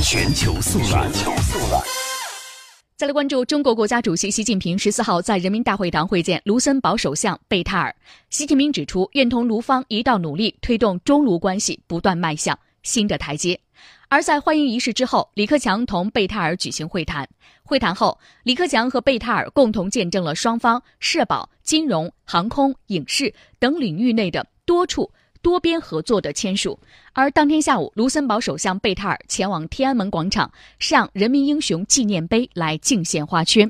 [0.00, 1.10] 全球速览。
[2.96, 7.94] 再来关注中国国家主席习近平十四号在人民大会堂会见卢森堡首相贝塔尔。
[8.30, 13.58] 习近平指出，愿同卢方一道努力，推动中卢关系不断迈向新的台阶。
[14.08, 17.28] 而在欢迎仪式之后，李克强同贝塔尔举行会谈。
[17.62, 25.10] 会谈后，李克强和贝塔尔共同见证了双方社保、金融、航空、影视等领域内的多处。
[25.40, 26.78] 多边合作的签署，
[27.14, 33.66] 而当天下午，卢森堡首相贝塔尔前往天安门广场，向人民英雄纪念碑来敬献花圈。